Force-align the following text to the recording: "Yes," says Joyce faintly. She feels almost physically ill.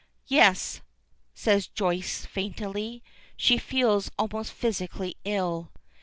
"Yes," 0.25 0.81
says 1.35 1.67
Joyce 1.67 2.25
faintly. 2.25 3.03
She 3.37 3.59
feels 3.59 4.09
almost 4.17 4.51
physically 4.51 5.15
ill. 5.25 5.69